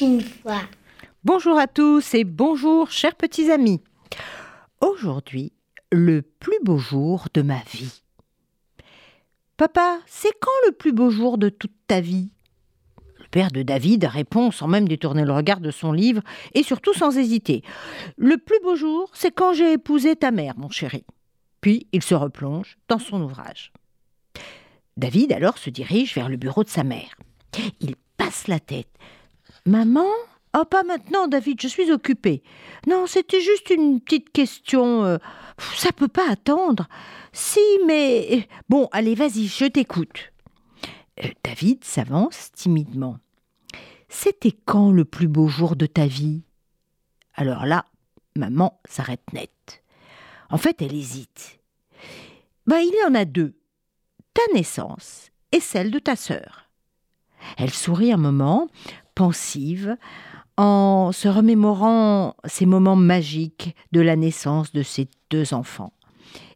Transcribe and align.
une 0.00 0.20
fois. 0.20 0.60
Bonjour 1.24 1.58
à 1.58 1.66
tous 1.66 2.14
et 2.14 2.24
bonjour 2.24 2.90
chers 2.90 3.14
petits 3.14 3.50
amis. 3.50 3.80
Aujourd'hui, 4.80 5.52
le 5.90 6.22
plus 6.22 6.58
beau 6.62 6.78
jour 6.78 7.28
de 7.32 7.42
ma 7.42 7.60
vie. 7.72 8.02
Papa, 9.56 9.98
c'est 10.06 10.32
quand 10.40 10.50
le 10.66 10.72
plus 10.72 10.92
beau 10.92 11.10
jour 11.10 11.38
de 11.38 11.48
toute 11.48 11.72
ta 11.86 12.00
vie? 12.00 12.30
Le 13.18 13.24
père 13.30 13.50
de 13.50 13.62
David 13.62 14.04
répond 14.04 14.50
sans 14.50 14.68
même 14.68 14.86
détourner 14.86 15.24
le 15.24 15.32
regard 15.32 15.60
de 15.60 15.70
son 15.70 15.92
livre 15.92 16.22
et 16.52 16.62
surtout 16.62 16.92
sans 16.92 17.16
hésiter. 17.16 17.62
Le 18.18 18.36
plus 18.36 18.60
beau 18.62 18.76
jour, 18.76 19.10
c'est 19.14 19.34
quand 19.34 19.54
j'ai 19.54 19.72
épousé 19.72 20.16
ta 20.16 20.30
mère, 20.30 20.54
mon 20.58 20.70
chéri. 20.70 21.04
Puis 21.60 21.86
il 21.92 22.02
se 22.02 22.14
replonge 22.14 22.76
dans 22.88 22.98
son 22.98 23.22
ouvrage. 23.22 23.72
David 24.96 25.32
alors 25.32 25.58
se 25.58 25.70
dirige 25.70 26.14
vers 26.14 26.28
le 26.28 26.36
bureau 26.36 26.64
de 26.64 26.68
sa 26.68 26.84
mère. 26.84 27.16
Il 27.80 27.96
passe 28.16 28.48
la 28.48 28.60
tête. 28.60 28.88
Maman? 29.66 30.06
Oh, 30.56 30.64
pas 30.64 30.84
maintenant, 30.84 31.28
David, 31.28 31.60
je 31.60 31.68
suis 31.68 31.90
occupé. 31.92 32.42
Non, 32.86 33.06
c'était 33.06 33.40
juste 33.40 33.68
une 33.70 34.00
petite 34.00 34.32
question. 34.32 35.04
euh, 35.04 35.18
Ça 35.74 35.92
peut 35.92 36.08
pas 36.08 36.30
attendre. 36.30 36.88
Si, 37.32 37.60
mais. 37.86 38.48
Bon, 38.68 38.88
allez, 38.92 39.14
vas-y, 39.14 39.46
je 39.48 39.66
t'écoute. 39.66 40.32
Euh, 41.22 41.28
David 41.44 41.84
s'avance 41.84 42.52
timidement. 42.52 43.18
C'était 44.08 44.52
quand 44.64 44.92
le 44.92 45.04
plus 45.04 45.28
beau 45.28 45.48
jour 45.48 45.76
de 45.76 45.86
ta 45.86 46.06
vie? 46.06 46.42
Alors 47.34 47.66
là, 47.66 47.84
maman 48.36 48.80
s'arrête 48.88 49.32
net. 49.32 49.82
En 50.48 50.58
fait, 50.58 50.80
elle 50.80 50.94
hésite. 50.94 51.58
Ben, 52.66 52.78
il 52.78 52.94
y 52.94 53.04
en 53.04 53.14
a 53.14 53.24
deux. 53.24 53.58
Ta 54.32 54.42
naissance 54.54 55.30
et 55.52 55.60
celle 55.60 55.90
de 55.90 55.98
ta 55.98 56.16
sœur. 56.16 56.70
Elle 57.58 57.72
sourit 57.72 58.12
un 58.12 58.16
moment, 58.16 58.68
pensive, 59.16 59.96
en 60.56 61.10
se 61.12 61.26
remémorant 61.26 62.36
ces 62.44 62.66
moments 62.66 62.96
magiques 62.96 63.74
de 63.90 64.00
la 64.00 64.14
naissance 64.14 64.72
de 64.72 64.84
ses 64.84 65.08
deux 65.30 65.52
enfants. 65.52 65.92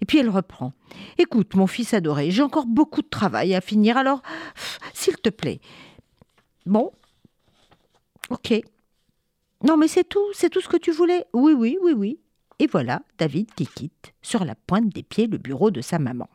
Et 0.00 0.04
puis 0.06 0.18
elle 0.18 0.28
reprend. 0.28 0.72
Écoute, 1.18 1.54
mon 1.54 1.66
fils 1.66 1.94
adoré, 1.94 2.30
j'ai 2.30 2.42
encore 2.42 2.66
beaucoup 2.66 3.02
de 3.02 3.08
travail 3.08 3.54
à 3.54 3.60
finir, 3.60 3.96
alors, 3.96 4.22
s'il 4.94 5.16
te 5.16 5.30
plaît. 5.30 5.60
Bon. 6.66 6.92
Ok. 8.28 8.54
Non, 9.64 9.76
mais 9.76 9.88
c'est 9.88 10.04
tout, 10.04 10.32
c'est 10.32 10.50
tout 10.50 10.60
ce 10.60 10.68
que 10.68 10.76
tu 10.76 10.92
voulais. 10.92 11.26
Oui, 11.32 11.52
oui, 11.52 11.76
oui, 11.82 11.92
oui. 11.92 12.20
Et 12.58 12.66
voilà 12.66 13.02
David 13.18 13.52
qui 13.54 13.66
quitte, 13.66 14.12
sur 14.20 14.44
la 14.44 14.54
pointe 14.54 14.90
des 14.90 15.02
pieds, 15.02 15.26
le 15.26 15.38
bureau 15.38 15.70
de 15.70 15.80
sa 15.80 15.98
maman. 15.98 16.28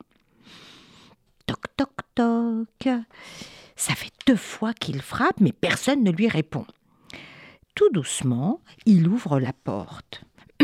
Toc, 1.45 1.61
toc, 1.77 1.91
toc. 2.15 2.89
Ça 3.75 3.93
fait 3.93 4.14
deux 4.25 4.35
fois 4.35 4.73
qu'il 4.73 5.01
frappe, 5.01 5.39
mais 5.39 5.51
personne 5.51 6.03
ne 6.03 6.11
lui 6.11 6.27
répond. 6.27 6.65
Tout 7.75 7.89
doucement, 7.91 8.61
il 8.85 9.07
ouvre 9.07 9.39
la 9.39 9.53
porte. 9.53 10.23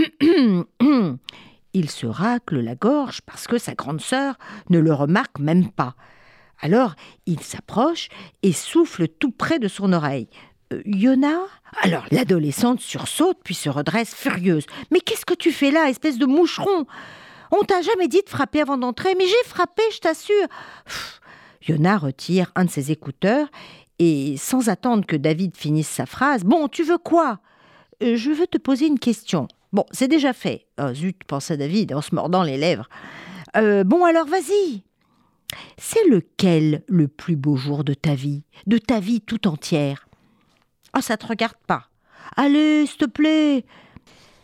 il 1.73 1.89
se 1.89 2.05
racle 2.05 2.59
la 2.59 2.75
gorge 2.75 3.21
parce 3.21 3.47
que 3.47 3.57
sa 3.57 3.73
grande 3.73 4.01
sœur 4.01 4.35
ne 4.69 4.79
le 4.79 4.93
remarque 4.93 5.39
même 5.39 5.69
pas. 5.69 5.95
Alors, 6.59 6.95
il 7.25 7.41
s'approche 7.41 8.09
et 8.43 8.53
souffle 8.53 9.07
tout 9.07 9.31
près 9.31 9.59
de 9.59 9.67
son 9.67 9.93
oreille. 9.93 10.29
Euh, 10.71 10.81
Yona? 10.85 11.39
Alors, 11.81 12.05
l'adolescente 12.11 12.79
sursaute 12.79 13.39
puis 13.43 13.55
se 13.55 13.69
redresse 13.69 14.13
furieuse. 14.13 14.65
Mais 14.91 14.99
qu'est-ce 14.99 15.25
que 15.25 15.33
tu 15.33 15.51
fais 15.51 15.71
là, 15.71 15.89
espèce 15.89 16.17
de 16.17 16.25
moucheron? 16.25 16.85
On 17.51 17.63
t'a 17.63 17.81
jamais 17.81 18.07
dit 18.07 18.21
de 18.23 18.29
frapper 18.29 18.61
avant 18.61 18.77
d'entrer, 18.77 19.13
mais 19.17 19.25
j'ai 19.25 19.49
frappé, 19.49 19.83
je 19.91 19.99
t'assure. 19.99 20.47
Yona 21.67 21.97
retire 21.97 22.51
un 22.55 22.65
de 22.65 22.69
ses 22.69 22.91
écouteurs 22.91 23.47
et, 23.99 24.35
sans 24.37 24.69
attendre 24.69 25.05
que 25.05 25.15
David 25.15 25.55
finisse 25.55 25.89
sa 25.89 26.05
phrase, 26.05 26.43
Bon, 26.43 26.67
tu 26.67 26.83
veux 26.83 26.97
quoi? 26.97 27.39
Euh, 28.01 28.15
Je 28.15 28.31
veux 28.31 28.47
te 28.47 28.57
poser 28.57 28.87
une 28.87 28.99
question. 28.99 29.47
Bon, 29.73 29.85
c'est 29.91 30.07
déjà 30.07 30.33
fait. 30.33 30.67
Oh, 30.81 30.93
zut, 30.93 31.23
pensa 31.25 31.55
David 31.55 31.93
en 31.93 32.01
se 32.01 32.13
mordant 32.13 32.43
les 32.43 32.57
lèvres. 32.57 32.89
Euh, 33.55 33.83
bon, 33.83 34.03
alors 34.05 34.27
vas-y. 34.27 34.83
C'est 35.77 36.07
lequel 36.07 36.83
le 36.87 37.07
plus 37.07 37.35
beau 37.35 37.55
jour 37.55 37.83
de 37.83 37.93
ta 37.93 38.15
vie, 38.15 38.43
de 38.67 38.77
ta 38.77 38.99
vie 38.99 39.21
tout 39.21 39.47
entière? 39.47 40.07
Ah, 40.93 41.01
ça 41.01 41.17
te 41.17 41.27
regarde 41.27 41.57
pas. 41.67 41.87
Allez, 42.35 42.85
s'il 42.85 42.97
te 42.97 43.05
plaît. 43.05 43.65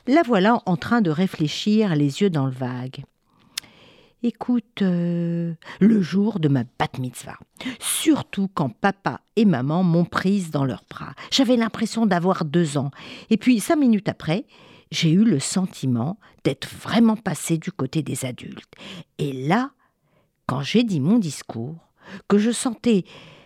La 0.06 0.22
voilà 0.22 0.62
en 0.66 0.78
train 0.78 1.02
de 1.02 1.10
réfléchir, 1.10 1.96
les 1.96 2.22
yeux 2.22 2.30
dans 2.30 2.46
le 2.46 2.52
vague. 2.52 3.04
Écoute, 4.24 4.82
euh, 4.82 5.54
le 5.80 6.02
jour 6.02 6.40
de 6.40 6.48
ma 6.48 6.64
bat 6.64 6.90
mitzvah. 6.98 7.38
Surtout 7.80 8.50
quand 8.52 8.70
papa 8.70 9.22
et 9.36 9.46
maman 9.46 9.84
m'ont 9.84 10.06
prise 10.06 10.50
dans 10.50 10.66
leurs 10.66 10.84
bras. 10.90 11.14
J'avais 11.30 11.56
l'impression 11.56 12.08
d'avoir 12.08 12.44
deux 12.44 12.78
ans. 12.78 12.90
Et 13.30 13.38
puis, 13.38 13.60
cinq 13.60 13.76
minutes 13.76 14.10
après, 14.10 14.46
j'ai 14.92 15.12
eu 15.12 15.24
le 15.24 15.40
sentiment 15.40 16.18
d'être 16.44 16.68
vraiment 16.68 17.16
passé 17.16 17.60
du 17.60 17.72
côté 17.72 18.02
des 18.02 18.26
adultes. 18.26 18.74
Et 19.20 19.34
là, 19.34 19.72
quand 20.48 20.62
j'ai 20.62 20.84
dit 20.84 21.00
mon 21.00 21.20
discours, 21.20 21.78
que 22.28 22.40
je 22.40 22.52
sentais 22.52 23.04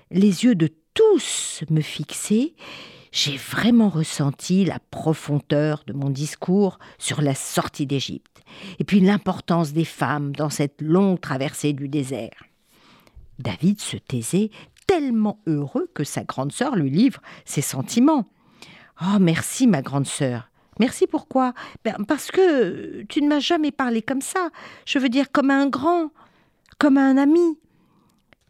les 0.09 0.45
yeux 0.45 0.55
de 0.55 0.69
tous 0.93 1.63
me 1.69 1.81
fixer, 1.81 2.55
j'ai 3.11 3.35
vraiment 3.35 3.89
ressenti 3.89 4.63
la 4.65 4.79
profondeur 4.89 5.83
de 5.85 5.93
mon 5.93 6.09
discours 6.09 6.79
sur 6.97 7.21
la 7.21 7.35
sortie 7.35 7.85
d'Égypte, 7.85 8.41
et 8.79 8.83
puis 8.83 8.99
l'importance 8.99 9.73
des 9.73 9.85
femmes 9.85 10.35
dans 10.35 10.49
cette 10.49 10.81
longue 10.81 11.19
traversée 11.19 11.73
du 11.73 11.89
désert. 11.89 12.43
David 13.39 13.79
se 13.79 13.97
taisait 13.97 14.49
tellement 14.87 15.41
heureux 15.47 15.89
que 15.93 16.03
sa 16.03 16.23
grande 16.23 16.51
sœur 16.51 16.75
lui 16.75 16.89
livre 16.89 17.21
ses 17.45 17.61
sentiments. 17.61 18.29
Oh, 19.01 19.19
merci, 19.19 19.67
ma 19.67 19.81
grande 19.81 20.07
sœur. 20.07 20.49
Merci 20.79 21.07
pourquoi? 21.07 21.53
Ben, 21.83 21.95
Parce 22.07 22.31
que 22.31 23.03
tu 23.03 23.21
ne 23.21 23.27
m'as 23.27 23.39
jamais 23.39 23.71
parlé 23.71 24.01
comme 24.01 24.21
ça. 24.21 24.49
Je 24.85 24.99
veux 24.99 25.09
dire 25.09 25.31
comme 25.31 25.51
un 25.51 25.67
grand, 25.67 26.11
comme 26.77 26.97
un 26.97 27.17
ami. 27.17 27.57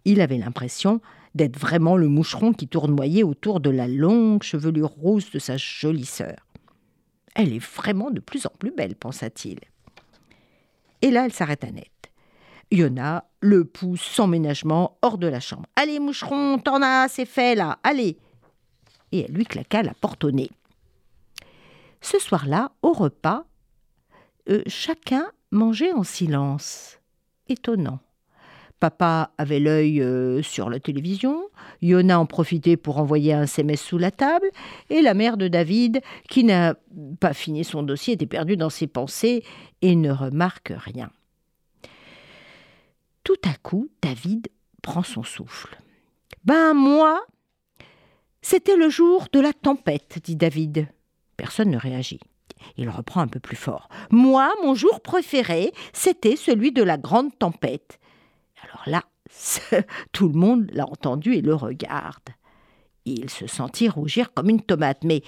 Il 0.05 0.21
avait 0.21 0.37
l'impression 0.37 1.01
d'être 1.35 1.57
vraiment 1.57 1.97
le 1.97 2.07
moucheron 2.07 2.53
qui 2.53 2.67
tournoyait 2.67 3.23
autour 3.23 3.59
de 3.59 3.69
la 3.69 3.87
longue 3.87 4.43
chevelure 4.43 4.89
rose 4.89 5.31
de 5.31 5.39
sa 5.39 5.57
jolie 5.57 6.05
sœur. 6.05 6.37
Elle 7.35 7.53
est 7.53 7.63
vraiment 7.63 8.11
de 8.11 8.19
plus 8.19 8.45
en 8.45 8.51
plus 8.57 8.71
belle, 8.71 8.95
pensa-t-il. 8.95 9.59
Et 11.01 11.11
là, 11.11 11.25
elle 11.25 11.33
s'arrêta 11.33 11.71
net. 11.71 11.87
Yona 12.71 13.25
le 13.41 13.65
pousse 13.65 14.01
sans 14.01 14.27
ménagement 14.27 14.97
hors 15.01 15.17
de 15.17 15.27
la 15.27 15.39
chambre. 15.39 15.67
Allez, 15.75 15.99
moucheron, 15.99 16.59
t'en 16.59 16.81
as, 16.81 17.07
c'est 17.09 17.25
fait 17.25 17.55
là, 17.55 17.79
allez 17.83 18.17
Et 19.11 19.25
elle 19.25 19.33
lui 19.33 19.45
claqua 19.45 19.83
la 19.83 19.93
porte 19.93 20.23
au 20.23 20.31
nez. 20.31 20.49
Ce 22.01 22.19
soir-là, 22.19 22.71
au 22.81 22.93
repas, 22.93 23.45
euh, 24.49 24.63
chacun 24.67 25.25
mangeait 25.51 25.93
en 25.93 26.03
silence. 26.03 26.99
Étonnant. 27.47 27.99
Papa 28.81 29.31
avait 29.37 29.59
l'œil 29.59 30.01
euh, 30.01 30.41
sur 30.41 30.69
la 30.71 30.79
télévision, 30.79 31.43
Yona 31.83 32.19
en 32.19 32.25
profitait 32.25 32.77
pour 32.77 32.97
envoyer 32.97 33.31
un 33.31 33.43
SMS 33.43 33.79
sous 33.79 33.99
la 33.99 34.09
table, 34.09 34.49
et 34.89 35.03
la 35.03 35.13
mère 35.13 35.37
de 35.37 35.47
David, 35.47 36.01
qui 36.27 36.43
n'a 36.43 36.73
pas 37.19 37.33
fini 37.33 37.63
son 37.63 37.83
dossier, 37.83 38.15
était 38.15 38.25
perdue 38.25 38.57
dans 38.57 38.71
ses 38.71 38.87
pensées 38.87 39.43
et 39.83 39.95
ne 39.95 40.11
remarque 40.11 40.73
rien. 40.75 41.11
Tout 43.23 43.39
à 43.45 43.53
coup, 43.61 43.89
David 44.01 44.47
prend 44.81 45.03
son 45.03 45.21
souffle. 45.21 45.77
Ben 46.43 46.73
moi, 46.73 47.23
c'était 48.41 48.75
le 48.75 48.89
jour 48.89 49.27
de 49.31 49.39
la 49.39 49.53
tempête, 49.53 50.17
dit 50.23 50.35
David. 50.35 50.87
Personne 51.37 51.69
ne 51.69 51.77
réagit. 51.77 52.19
Il 52.77 52.89
reprend 52.89 53.21
un 53.21 53.27
peu 53.27 53.39
plus 53.39 53.55
fort. 53.55 53.89
Moi, 54.09 54.51
mon 54.63 54.73
jour 54.73 55.01
préféré, 55.01 55.71
c'était 55.93 56.35
celui 56.35 56.71
de 56.71 56.81
la 56.81 56.97
grande 56.97 57.37
tempête. 57.37 57.99
Alors 58.71 58.83
là, 58.87 59.03
tout 60.11 60.27
le 60.27 60.37
monde 60.37 60.69
l'a 60.73 60.85
entendu 60.85 61.35
et 61.35 61.41
le 61.41 61.55
regarde. 61.55 62.29
Il 63.05 63.29
se 63.29 63.47
sentit 63.47 63.89
rougir 63.89 64.33
comme 64.33 64.49
une 64.49 64.61
tomate. 64.61 65.03
Mais 65.03 65.23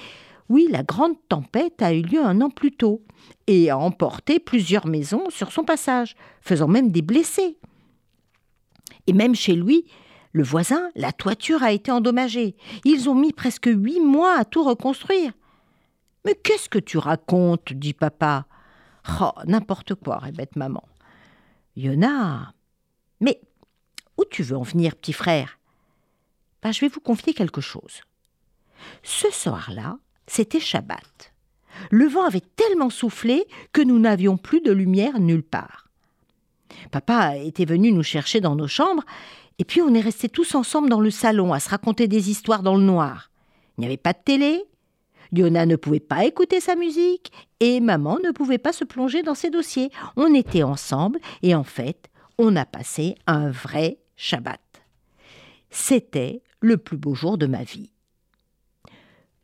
oui, 0.50 0.68
la 0.70 0.84
grande 0.84 1.16
tempête 1.30 1.82
a 1.82 1.94
eu 1.94 2.02
lieu 2.02 2.24
un 2.24 2.42
an 2.42 2.50
plus 2.50 2.72
tôt 2.72 3.04
et 3.48 3.70
a 3.70 3.78
emporté 3.78 4.40
plusieurs 4.40 4.88
maisons 4.88 5.30
sur 5.30 5.52
son 5.52 5.64
passage, 5.64 6.16
faisant 6.42 6.68
même 6.68 6.92
des 6.92 7.02
blessés. 7.02 7.58
Et 9.08 9.14
même 9.14 9.36
chez 9.36 9.56
lui, 9.56 9.86
le 10.32 10.44
voisin, 10.44 10.90
la 10.96 11.12
toiture 11.12 11.64
a 11.64 11.72
été 11.72 11.92
endommagée. 11.92 12.56
Ils 12.86 13.10
ont 13.10 13.16
mis 13.16 13.34
presque 13.34 13.70
huit 13.72 14.00
mois 14.00 14.38
à 14.38 14.46
tout 14.46 14.64
reconstruire. 14.64 15.32
Mais 16.26 16.36
qu'est-ce 16.36 16.70
que 16.70 16.80
tu 16.80 16.98
racontes 16.98 17.74
dit 17.74 17.94
papa? 17.94 18.46
Oh, 19.22 19.32
n'importe 19.46 19.96
quoi, 19.96 20.18
répète 20.18 20.56
maman. 20.56 20.84
Yona. 21.76 22.54
Mais 23.24 23.42
où 24.18 24.26
tu 24.30 24.44
veux 24.44 24.58
en 24.58 24.64
venir, 24.64 24.96
petit 24.96 25.14
frère? 25.14 25.58
Ben, 26.62 26.72
Je 26.72 26.82
vais 26.82 26.90
vous 26.90 27.00
confier 27.00 27.34
quelque 27.34 27.62
chose. 27.62 28.02
Ce 29.02 29.32
soir-là, 29.32 29.98
c'était 30.28 30.60
Shabbat. 30.60 31.34
Le 31.90 32.06
vent 32.06 32.26
avait 32.26 32.44
tellement 32.56 32.90
soufflé 32.90 33.46
que 33.72 33.82
nous 33.82 33.98
n'avions 33.98 34.38
plus 34.38 34.62
de 34.62 34.72
lumière 34.72 35.20
nulle 35.20 35.44
part. 35.44 35.88
Papa 36.92 37.38
était 37.38 37.66
venu 37.66 37.92
nous 37.92 38.04
chercher 38.04 38.42
dans 38.42 38.56
nos 38.56 38.68
chambres, 38.68 39.04
et 39.58 39.64
puis 39.64 39.82
on 39.82 39.94
est 39.94 40.02
restés 40.02 40.30
tous 40.30 40.54
ensemble 40.54 40.90
dans 40.90 41.00
le 41.00 41.12
salon 41.12 41.54
à 41.54 41.60
se 41.60 41.70
raconter 41.70 42.08
des 42.08 42.30
histoires 42.30 42.62
dans 42.62 42.76
le 42.76 42.84
noir. 42.84 43.32
Il 43.78 43.82
n'y 43.82 43.88
avait 43.88 43.98
pas 43.98 44.14
de 44.14 44.20
télé, 44.24 44.64
Yona 45.32 45.66
ne 45.66 45.76
pouvait 45.76 46.00
pas 46.00 46.26
écouter 46.26 46.60
sa 46.60 46.76
musique, 46.76 47.32
et 47.60 47.80
maman 47.80 48.20
ne 48.24 48.32
pouvait 48.32 48.58
pas 48.58 48.74
se 48.74 48.84
plonger 48.84 49.24
dans 49.24 49.36
ses 49.36 49.50
dossiers. 49.50 49.90
On 50.16 50.34
était 50.34 50.64
ensemble, 50.64 51.20
et 51.42 51.56
en 51.56 51.64
fait, 51.64 52.10
on 52.38 52.56
a 52.56 52.66
passé 52.66 53.16
un 53.28 53.50
vrai 53.50 54.00
Shabbat. 54.16 54.62
C'était 55.70 56.42
le 56.62 56.78
plus 56.78 56.98
beau 56.98 57.16
jour 57.16 57.38
de 57.38 57.48
ma 57.48 57.64
vie. 57.64 57.92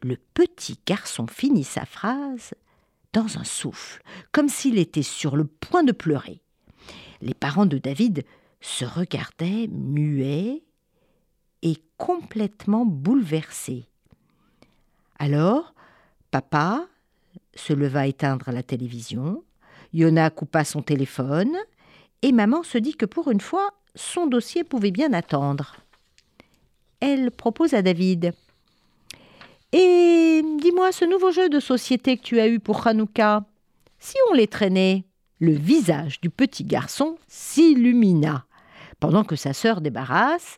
Le 0.02 0.18
petit 0.34 0.80
garçon 0.86 1.28
finit 1.28 1.64
sa 1.64 1.86
phrase 1.86 2.54
dans 3.14 3.38
un 3.38 3.44
souffle, 3.44 4.02
comme 4.32 4.48
s'il 4.48 4.78
était 4.78 5.04
sur 5.04 5.36
le 5.36 5.46
point 5.46 5.84
de 5.84 5.92
pleurer. 5.92 6.42
Les 7.22 7.34
parents 7.34 7.66
de 7.66 7.78
David 7.78 8.24
se 8.62 8.86
regardaient 8.86 9.68
muets 9.68 10.64
et 11.62 11.78
complètement 11.98 12.86
bouleversés. 12.86 13.88
Alors, 15.18 15.74
papa 16.32 16.88
se 17.56 17.74
leva 17.74 18.08
éteindre 18.08 18.52
la 18.52 18.64
télévision, 18.64 19.44
Yona 19.94 20.30
coupa 20.30 20.64
son 20.64 20.82
téléphone, 20.82 21.58
et 22.22 22.32
maman 22.32 22.64
se 22.64 22.78
dit 22.78 22.96
que 22.96 23.06
pour 23.06 23.32
une 23.32 23.42
fois, 23.42 23.70
son 23.96 24.28
dossier 24.28 24.64
pouvait 24.64 24.92
bien 24.92 25.14
attendre. 25.14 25.76
Elle 27.00 27.32
propose 27.32 27.74
à 27.74 27.82
David 27.82 28.34
Et 29.72 30.42
dis-moi, 30.62 30.92
ce 30.92 31.06
nouveau 31.06 31.32
jeu 31.32 31.50
de 31.50 31.60
société 31.60 32.18
que 32.18 32.24
tu 32.24 32.40
as 32.40 32.48
eu 32.48 32.60
pour 32.60 32.86
Hanouka, 32.86 33.46
si 34.00 34.16
on 34.30 34.34
les 34.34 34.48
traînait 34.48 35.06
Le 35.40 35.54
visage 35.54 36.20
du 36.22 36.30
petit 36.30 36.66
garçon 36.66 37.18
s'illumina. 37.28 38.46
Pendant 39.00 39.24
que 39.24 39.38
sa 39.38 39.54
sœur 39.54 39.80
débarrasse, 39.80 40.58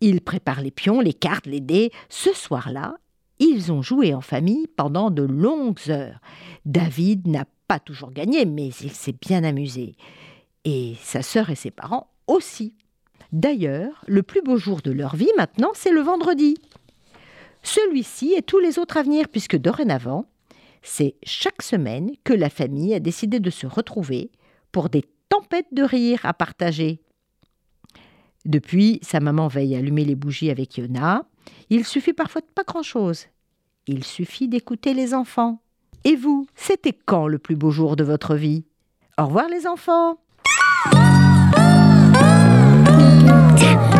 il 0.00 0.20
prépare 0.20 0.60
les 0.60 0.72
pions, 0.72 1.00
les 1.00 1.14
cartes, 1.14 1.46
les 1.46 1.60
dés. 1.60 1.92
Ce 2.08 2.32
soir-là, 2.32 2.96
ils 3.38 3.70
ont 3.72 3.82
joué 3.82 4.14
en 4.14 4.20
famille 4.20 4.66
pendant 4.66 5.10
de 5.10 5.22
longues 5.22 5.88
heures. 5.88 6.20
David 6.64 7.28
n'a 7.28 7.44
pas 7.68 7.78
toujours 7.78 8.10
gagné, 8.10 8.44
mais 8.44 8.68
il 8.68 8.90
s'est 8.90 9.14
bien 9.20 9.44
amusé. 9.44 9.94
Et 10.68 10.96
sa 11.00 11.22
sœur 11.22 11.48
et 11.48 11.54
ses 11.54 11.70
parents 11.70 12.10
aussi. 12.26 12.74
D'ailleurs, 13.30 14.04
le 14.08 14.24
plus 14.24 14.42
beau 14.42 14.56
jour 14.56 14.82
de 14.82 14.90
leur 14.90 15.14
vie 15.14 15.30
maintenant, 15.36 15.70
c'est 15.74 15.92
le 15.92 16.00
vendredi. 16.00 16.56
Celui-ci 17.62 18.34
et 18.36 18.42
tous 18.42 18.58
les 18.58 18.80
autres 18.80 18.96
à 18.96 19.04
venir, 19.04 19.28
puisque 19.28 19.56
dorénavant, 19.56 20.26
c'est 20.82 21.14
chaque 21.22 21.62
semaine 21.62 22.10
que 22.24 22.32
la 22.32 22.50
famille 22.50 22.94
a 22.94 23.00
décidé 23.00 23.38
de 23.38 23.48
se 23.48 23.68
retrouver 23.68 24.32
pour 24.72 24.88
des 24.88 25.04
tempêtes 25.28 25.72
de 25.72 25.84
rire 25.84 26.26
à 26.26 26.34
partager. 26.34 27.00
Depuis, 28.44 28.98
sa 29.02 29.20
maman 29.20 29.46
veille 29.46 29.76
à 29.76 29.78
allumer 29.78 30.04
les 30.04 30.16
bougies 30.16 30.50
avec 30.50 30.78
Yona. 30.78 31.28
Il 31.70 31.84
suffit 31.84 32.12
parfois 32.12 32.40
de 32.40 32.46
pas 32.52 32.64
grand-chose. 32.64 33.26
Il 33.86 34.02
suffit 34.02 34.48
d'écouter 34.48 34.94
les 34.94 35.14
enfants. 35.14 35.62
Et 36.02 36.16
vous, 36.16 36.48
c'était 36.56 36.92
quand 36.92 37.28
le 37.28 37.38
plus 37.38 37.56
beau 37.56 37.70
jour 37.70 37.94
de 37.94 38.02
votre 38.02 38.34
vie? 38.34 38.64
Au 39.16 39.26
revoir 39.26 39.48
les 39.48 39.68
enfants 39.68 40.18
Papa 43.56 43.95